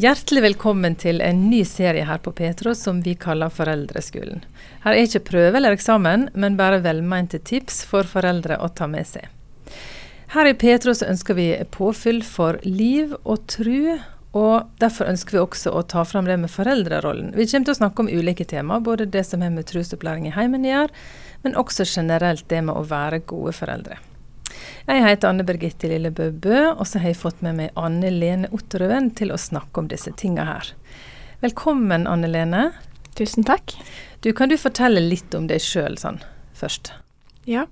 [0.00, 4.38] Hjertelig velkommen til en ny serie her på Petro som vi kaller Foreldreskolen.
[4.80, 9.04] Her er ikke prøve eller eksamen, men bare velmente tips for foreldre å ta med
[9.10, 9.26] seg.
[10.32, 13.98] Her i Petro så ønsker vi påfyll for liv og tru,
[14.32, 17.34] og derfor ønsker vi også å ta fram det med foreldrerollen.
[17.36, 20.36] Vi kommer til å snakke om ulike tema, både det som har med trusopplæring i
[20.38, 21.02] heimen å gjøre,
[21.44, 24.00] men også generelt det med å være gode foreldre.
[24.88, 28.50] Jeg heter Anne Birgitte Lillebø Bø, og så har jeg fått med meg Anne Lene
[28.54, 30.72] Otterøen til å snakke om disse tinga her.
[31.44, 32.70] Velkommen, Anne Lene.
[33.18, 33.76] Tusen takk.
[34.20, 36.20] Du, Kan du fortelle litt om deg sjøl sånn
[36.56, 36.92] først?
[37.48, 37.66] Ja.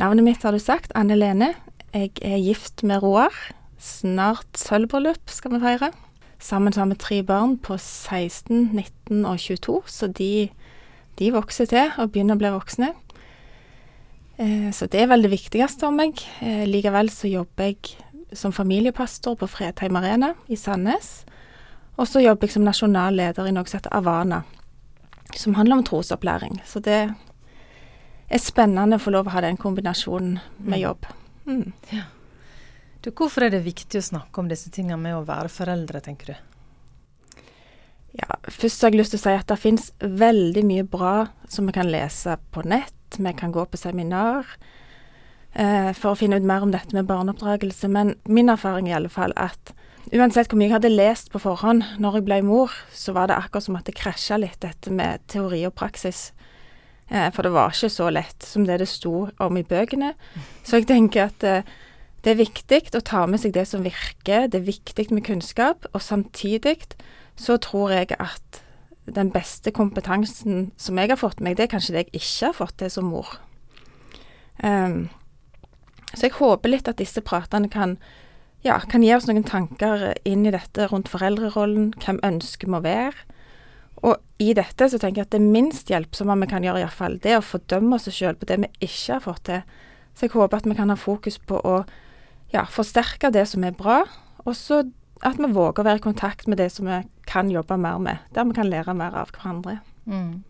[0.00, 1.54] Navnet mitt har du sagt, Anne Lene.
[1.94, 3.32] Jeg er gift med Roar.
[3.78, 5.92] Snart sølvbryllup skal vi feire.
[6.42, 10.50] Sammen har vi tre barn på 16, 19 og 22, så de,
[11.20, 12.90] de vokser til og begynner å bli voksne.
[14.36, 16.18] Eh, så det er vel det viktigste for meg.
[16.40, 17.94] Eh, likevel så jobber jeg
[18.34, 21.22] som familiepastor på Fredheim Arena i Sandnes.
[21.94, 24.42] Og så jobber jeg som nasjonal leder i noe som heter Avana,
[25.38, 26.58] som handler om trosopplæring.
[26.66, 30.82] Så det er spennende å få lov å ha den kombinasjonen med mm.
[30.82, 31.06] jobb.
[31.46, 31.72] Mm.
[31.94, 32.08] Ja.
[33.04, 36.32] Du, hvorfor er det viktig å snakke om disse tingene med å være foreldre, tenker
[36.32, 36.53] du?
[38.14, 41.14] Ja, Først har jeg lyst til å si at det finnes veldig mye bra
[41.50, 44.46] som vi kan lese på nett vi kan gå på seminar
[45.52, 47.86] eh, for å finne ut mer om dette med barneoppdragelse.
[47.86, 49.74] Men min erfaring er i alle fall at
[50.10, 53.38] uansett hvor mye jeg hadde lest på forhånd når jeg ble mor, så var det
[53.38, 56.32] akkurat som at det krasja litt, dette med teori og praksis.
[57.08, 60.14] Eh, for det var ikke så lett som det det sto om i bøkene.
[60.66, 61.74] Så jeg tenker at eh,
[62.24, 65.84] det er viktig å ta med seg det som virker, det er viktig med kunnskap,
[65.92, 66.80] og samtidig
[67.36, 68.62] så tror jeg at
[69.04, 72.56] den beste kompetansen som jeg har fått meg, det er kanskje det jeg ikke har
[72.56, 73.36] fått til som mor.
[74.62, 75.08] Um,
[76.14, 77.98] så jeg håper litt at disse pratene kan,
[78.64, 82.84] ja, kan gi oss noen tanker inn i dette rundt foreldrerollen, hvem ønsker vi å
[82.84, 83.26] være.
[84.04, 87.34] Og i dette så tenker jeg at det minst hjelpsomme vi kan gjøre, iallfall, det
[87.34, 89.64] er å fordømme oss sjøl på det vi ikke har fått til.
[90.14, 91.78] Så jeg håper at vi kan ha fokus på å
[92.54, 94.04] ja, forsterke det som er bra,
[94.44, 94.84] og så
[95.24, 97.00] at vi våger å være i kontakt med det som vi
[97.34, 99.80] kan jobbe mer med, der vi kan lære mer av hverandre.
[100.06, 100.44] Mm.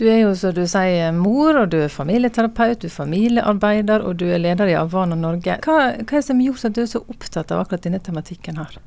[0.00, 4.16] Du er jo, som du sier, mor, og du er familieterapeut, du er familiearbeider, og
[4.22, 5.58] du er leder i Avana Norge.
[5.66, 8.00] Hva, hva er det som har gjort at du er så opptatt av akkurat denne
[8.06, 8.78] tematikken her?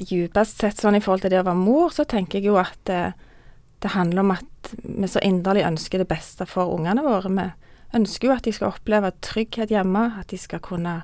[0.00, 2.80] Djupest sett sånn i forhold til det å være mor, så tenker jeg jo at
[2.90, 3.02] det,
[3.84, 7.30] det handler om at vi så inderlig ønsker det beste for ungene våre.
[7.30, 11.02] Vi ønsker jo at de skal oppleve trygghet hjemme, at de skal kunne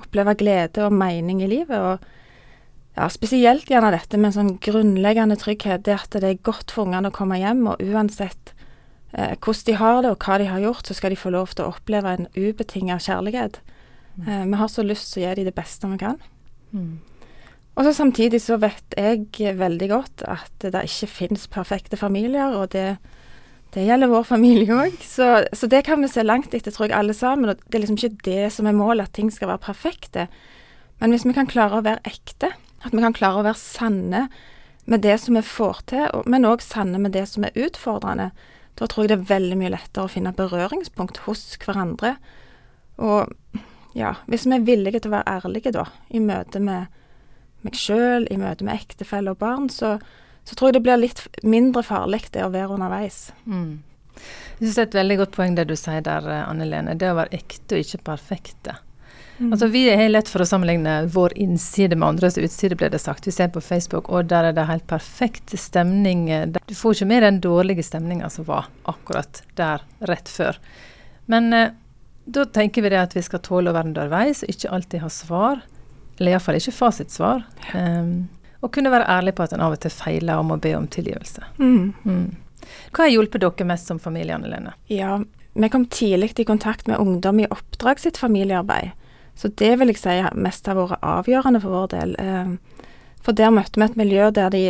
[0.00, 1.76] oppleve glede og mening i livet.
[1.76, 2.23] og
[2.94, 5.82] ja, spesielt gjerne dette med en sånn grunnleggende trygghet.
[5.86, 8.54] Det at det er godt for ungene å komme hjem, og uansett
[9.12, 11.54] eh, hvordan de har det og hva de har gjort, så skal de få lov
[11.54, 13.58] til å oppleve en ubetinga kjærlighet.
[14.14, 14.28] Mm.
[14.28, 16.22] Eh, vi har så lyst til å gi dem det beste vi kan.
[16.70, 16.94] Mm.
[17.74, 22.70] Og så samtidig så vet jeg veldig godt at det ikke finnes perfekte familier, og
[22.70, 23.00] det,
[23.74, 25.00] det gjelder vår familie òg.
[25.02, 27.50] Så, så, det kan vi se langt etter, tror jeg, alle sammen.
[27.50, 30.28] Og det er liksom ikke det som er målet, at ting skal være perfekte.
[31.02, 32.52] Men hvis vi kan klare å være ekte,
[32.84, 34.26] at vi kan klare å være sanne
[34.84, 38.30] med det som vi får til, men òg sanne med det som er utfordrende.
[38.76, 42.16] Da tror jeg det er veldig mye lettere å finne berøringspunkt hos hverandre.
[43.00, 43.30] Og
[43.96, 46.92] ja, hvis vi er villige til å være ærlige da, i møte med
[47.64, 49.96] meg sjøl, i møte med ektefelle og barn, så,
[50.44, 53.28] så, tror jeg det blir litt mindre farlig det å være underveis.
[53.46, 53.80] Mm.
[54.14, 56.98] Jeg synes det er et veldig godt poeng det du sier der, Anne Lene.
[56.98, 58.76] Det å være ekte og ikke perfekte.
[59.38, 59.52] Mm.
[59.52, 63.26] Altså Vi har lett for å sammenligne vår innside med andres utside, ble det sagt.
[63.26, 66.28] Vi ser på Facebook, og der er det helt perfekt stemning.
[66.54, 70.60] Du får ikke med den dårlige stemninga som var akkurat der rett før.
[71.26, 71.74] Men eh,
[72.24, 75.10] da tenker vi det at vi skal tåle å være underveis, og ikke alltid ha
[75.12, 75.60] svar.
[76.18, 77.42] Eller iallfall ikke fasitsvar.
[77.74, 78.28] Um,
[78.62, 80.86] og kunne være ærlig på at en av og til feiler og må be om
[80.88, 81.42] tilgivelse.
[81.58, 81.92] Mm.
[82.06, 82.26] Mm.
[82.94, 84.72] Hva har hjulpet dere mest som familie, Anne Lene?
[84.88, 85.18] Ja,
[85.52, 88.94] vi kom tidlig i kontakt med ungdom i oppdrag sitt familiearbeid.
[89.34, 92.14] Så det vil jeg si mest har vært avgjørende for vår del.
[92.22, 92.82] Eh,
[93.24, 94.64] for der møtte vi et miljø der de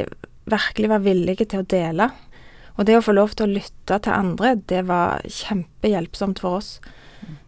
[0.51, 2.11] virkelig var villige til å dele.
[2.75, 6.79] Og det å få lov til å lytte til andre, det var kjempehjelpsomt for oss.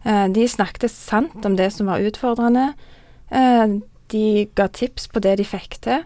[0.05, 2.71] Eh, de snakket sant om det som var utfordrende.
[3.29, 3.79] Eh,
[4.13, 4.25] de
[4.55, 6.05] ga tips på det de fikk til.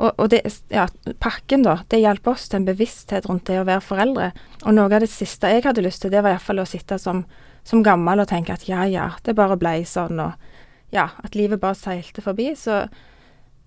[0.00, 0.42] Og, og det,
[0.72, 0.86] ja,
[1.20, 4.30] pakken, da, det hjalp oss til en bevissthet rundt det å være foreldre.
[4.64, 7.26] Og noe av det siste jeg hadde lyst til, det var iallfall å sitte som
[7.66, 11.60] som gammel og tenke at ja, ja, det bare blei sånn, og ja, at livet
[11.62, 12.50] bare seilte forbi.
[12.58, 12.86] Så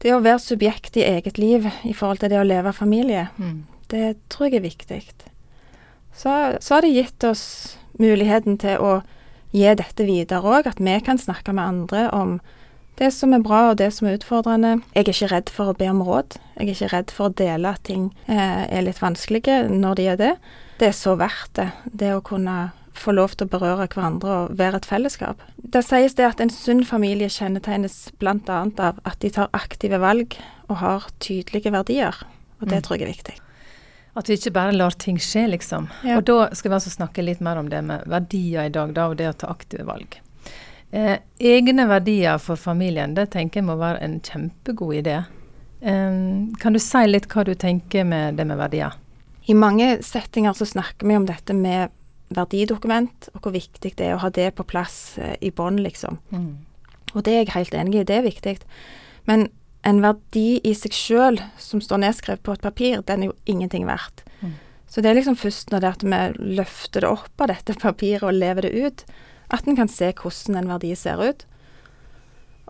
[0.03, 3.61] det å være subjekt i eget liv i forhold til det å leve familie, mm.
[3.93, 5.01] det tror jeg er viktig.
[6.13, 7.45] Så, så har det gitt oss
[8.01, 8.97] muligheten til å
[9.53, 12.41] gi dette videre òg, at vi kan snakke med andre om
[12.93, 14.75] Det som er bra og det som er utfordrende.
[14.93, 16.35] Jeg er ikke redd for å be om råd.
[16.59, 20.05] Jeg er ikke redd for å dele at ting eh, er litt vanskelige når de
[20.11, 20.29] er det.
[20.77, 21.65] Det er så verdt det.
[21.89, 25.41] Det å kunne få lov til å berøre hverandre og være et fellesskap.
[25.57, 28.35] Det sies det at en sunn familie kjennetegnes bl.a.
[28.37, 30.37] av at de tar aktive valg
[30.69, 32.17] og har tydelige verdier.
[32.61, 32.85] Og det mm.
[32.85, 33.37] tror jeg er viktig.
[34.13, 35.87] At vi ikke bare lar ting skje, liksom.
[36.05, 36.19] Ja.
[36.19, 39.07] Og da skal vi altså snakke litt mer om det med verdier i dag, da,
[39.09, 40.19] og det å ta aktive valg.
[40.93, 45.23] Eh, egne verdier for familien, det tenker jeg må være en kjempegod idé.
[45.81, 46.19] Eh,
[46.61, 48.93] kan du si litt hva du tenker med det med verdier?
[49.49, 51.91] I mange settinger så snakker vi om dette med
[52.37, 56.19] verdidokument, og hvor viktig det er å ha det på plass eh, i bånn, liksom.
[56.33, 56.53] Mm.
[57.13, 58.57] Og det er jeg helt enig i, det er viktig.
[59.29, 59.47] Men
[59.87, 63.87] en verdi i seg sjøl som står nedskrevet på et papir, den er jo ingenting
[63.87, 64.23] verdt.
[64.41, 64.55] Mm.
[64.87, 68.27] Så det er liksom først når det at vi løfter det opp av dette papiret
[68.27, 69.05] og lever det ut,
[69.53, 71.45] at en kan se hvordan en verdi ser ut.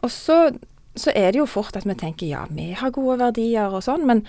[0.03, 0.37] Og så,
[0.99, 4.07] så, er det jo fort at vi tenker ja, vi har gode verdier og sånn,
[4.09, 4.25] men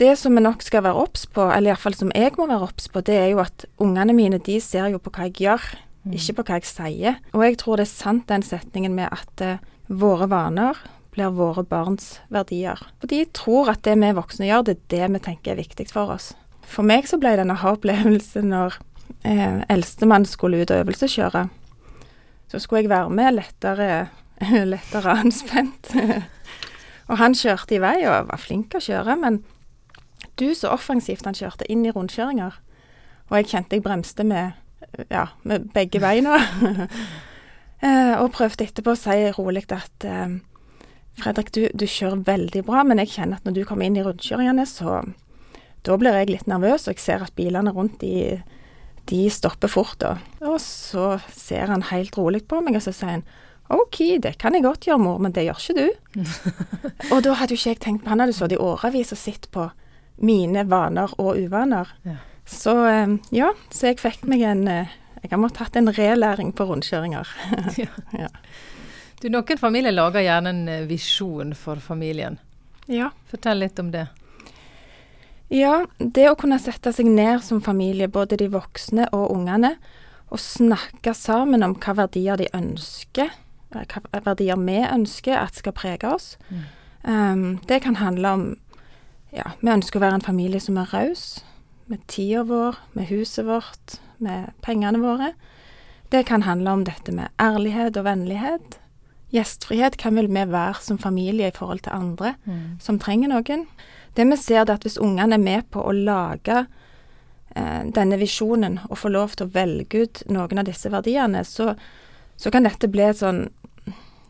[0.00, 2.88] det som vi nok skal være obs på, eller iallfall som jeg må være obs
[2.90, 5.68] på, det er jo at ungene mine de ser jo på hva jeg gjør,
[6.02, 6.16] mm.
[6.18, 7.20] ikke på hva jeg sier.
[7.32, 10.80] Og jeg tror det er sant den setningen med at uh, våre vaner
[11.14, 12.80] blir våre barns verdier.
[12.98, 15.86] For de tror at det vi voksne gjør, det er det vi tenker er viktig
[15.92, 16.32] for oss.
[16.66, 18.80] For meg så ble det en aha-opplevelse når
[19.22, 21.46] eh, eldstemann skulle ut og øvelseskjøre.
[22.50, 24.08] Så skulle jeg være med lettere,
[24.74, 25.94] lettere anspent.
[27.08, 29.44] og han kjørte i vei og var flink å kjøre, men
[30.40, 32.56] du så offensivt han kjørte inn i rundkjøringer.
[33.30, 34.56] Og jeg kjente jeg bremste med,
[35.10, 36.38] ja, med begge beina.
[37.86, 40.40] eh, og prøvde etterpå å si rolig at eh,
[41.20, 44.02] Fredrik, du, du, kjører veldig bra, men jeg kjenner at når du kommer inn i
[44.02, 45.04] rundkjøringene, så
[45.86, 48.40] da blir jeg litt nervøs, og jeg ser at bilene rundt de
[49.10, 50.16] de stopper fort, da.
[50.44, 53.26] Og så ser han helt rolig på meg, og så sier han
[53.72, 56.20] OK, det kan jeg godt gjøre, mor, men det gjør ikke du.
[57.12, 59.48] og da hadde jo ikke jeg tenkt på Han hadde sittet i årevis og sett
[59.54, 59.70] på
[60.16, 61.90] mine vaner og uvaner.
[62.02, 62.18] Ja.
[62.46, 66.52] Så eh, ja, så jeg fikk meg en eh, Jeg har måttet hatt en relæring
[66.52, 67.28] på rundkjøringer.
[67.80, 67.88] ja.
[68.24, 68.28] ja.
[69.22, 72.36] Du, Noen familier lager gjerne en eh, visjon for familien.
[72.86, 73.08] Ja.
[73.30, 74.08] Fortell litt om det.
[75.52, 79.74] Ja, det å kunne sette seg ned som familie, både de voksne og ungene,
[80.32, 83.30] og snakke sammen om hva verdier de ønsker,
[83.70, 86.34] hva verdier vi ønsker at skal prege oss.
[86.48, 86.64] Mm.
[87.04, 88.44] Um, det kan handle om
[89.34, 91.42] ja, vi ønsker å være en familie som er raus,
[91.90, 95.34] med tida vår, med huset vårt, med pengene våre.
[96.12, 98.78] Det kan handle om dette med ærlighet og vennlighet.
[99.34, 102.78] Gjestfrihet kan vel vi være som familie i forhold til andre mm.
[102.80, 103.66] som trenger noen.
[104.14, 106.62] Det vi ser, er at hvis ungene er med på å lage
[107.56, 111.72] eh, denne visjonen og få lov til å velge ut noen av disse verdiene, så,
[112.38, 113.48] så kan dette bli et sånn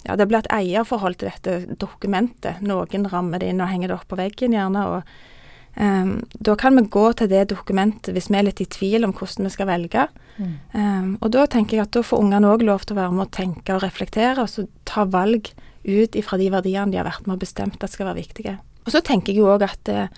[0.05, 2.61] ja, det blir et eierforhold til dette dokumentet.
[2.65, 4.85] Noen rammer det inn og henger det opp på veggen, gjerne.
[4.85, 9.09] og um, Da kan vi gå til det dokumentet hvis vi er litt i tvil
[9.09, 10.06] om hvordan vi skal velge.
[10.37, 10.53] Mm.
[10.75, 13.27] Um, og da tenker jeg at da får ungene òg lov til å være med
[13.27, 15.55] å tenke og reflektere, og så ta valg
[15.85, 18.59] ut ifra de verdiene de har vært med og bestemt at skal være viktige.
[18.85, 20.09] Og så tenker jeg jo òg at eh,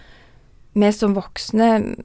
[0.77, 1.97] vi som voksne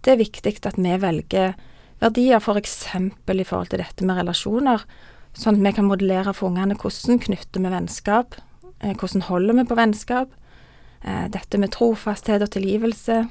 [0.00, 1.54] Det er viktig at vi velger
[2.00, 2.76] verdier f.eks.
[3.26, 4.84] For i forhold til dette med relasjoner.
[5.34, 8.36] Sånn at vi kan modellere for ungene hvordan knytter vi vennskap,
[8.80, 10.34] eh, hvordan holder vi på vennskap.
[11.02, 13.24] Eh, dette med trofasthet og tilgivelse,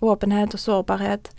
[0.00, 1.30] åpenhet og sårbarhet.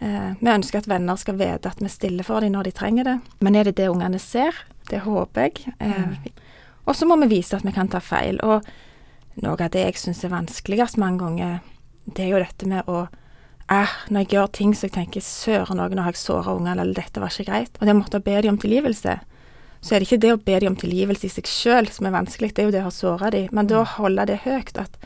[0.00, 3.04] Eh, vi ønsker at venner skal vite at vi stiller for dem når de trenger
[3.04, 3.20] det.
[3.40, 4.54] Men er det det ungene ser?
[4.88, 5.74] Det håper jeg.
[5.80, 6.16] Mm.
[6.86, 8.40] Og så må vi vise at vi kan ta feil.
[8.42, 8.64] Og
[9.42, 11.58] noe av det jeg syns er vanskeligst mange ganger,
[12.06, 13.08] det er jo dette med å
[13.72, 16.80] eh, Når jeg gjør ting så jeg tenker søren òg, nå har jeg såra ungene,
[16.82, 17.80] eller dette var ikke greit.
[17.80, 19.18] Og det å måtte be dem om tilgivelse.
[19.80, 22.16] Så er det ikke det å be dem om tilgivelse i seg sjøl som er
[22.16, 23.50] vanskelig, det er jo det å ha såra dem.
[23.54, 23.92] Men da mm.
[23.98, 24.98] holde det høyt, at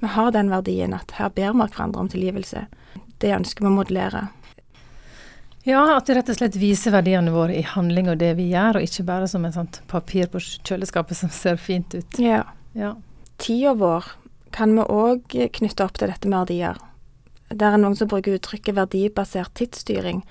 [0.00, 2.66] vi har den verdien at her ber vi hverandre om tilgivelse.
[3.20, 4.28] Det ønsker vi å modellere.
[5.68, 8.78] Ja, at det rett og slett viser verdiene våre i handling og det vi gjør,
[8.78, 12.20] og ikke bare som et sånt papir på kjøleskapet som ser fint ut.
[12.22, 12.46] Ja.
[12.72, 12.94] ja
[13.40, 14.04] tida vår
[14.54, 16.78] kan vi òg knytte opp til dette med verdier.
[17.50, 20.22] Det er noen som bruker uttrykket verdibasert tidsstyring.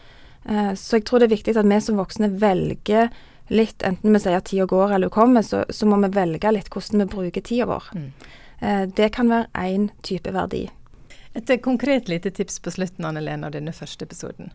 [0.46, 3.10] Eh, så jeg tror det er viktig at vi som voksne velger
[3.50, 6.54] litt, enten vi sier at tida går eller hun kommer, så, så, må vi velge
[6.54, 7.90] litt hvordan vi bruker tida vår.
[7.94, 8.10] Mm.
[8.60, 10.68] Eh, det kan være én type verdi.
[11.38, 14.54] Et konkret lite tips på slutten Anne Lene, av denne første episoden.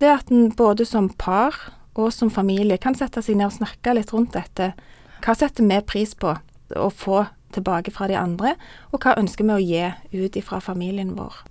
[0.00, 1.54] Det at en både som par
[1.94, 4.72] og som familie kan sette seg ned og snakke litt rundt dette.
[5.22, 6.34] Hva setter vi pris på
[6.74, 7.24] å få
[7.54, 8.56] tilbake fra de andre,
[8.90, 11.44] og hva ønsker vi å gi ut ifra familien vår.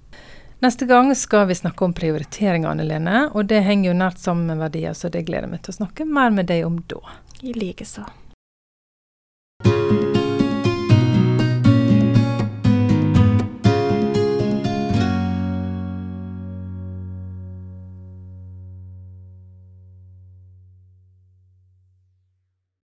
[0.63, 4.48] Neste gang skal vi snakke om prioritering, Anne Lene, og det henger jo nært sammen
[4.48, 7.01] med verdier, så det gleder jeg meg til å snakke mer med deg om da.
[7.43, 8.05] I likeså.